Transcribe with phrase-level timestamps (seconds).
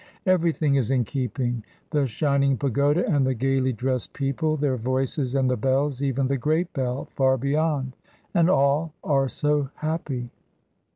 [0.25, 5.47] Everything is in keeping the shining pagoda and the gaily dressed people, their voices and
[5.47, 7.95] the bells, even the great bell far beyond,
[8.33, 10.31] and all are so happy.